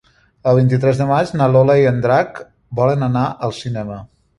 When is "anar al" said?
3.13-3.61